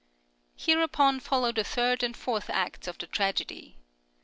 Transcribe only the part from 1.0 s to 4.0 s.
follow the third and fourth acts of the tragedy.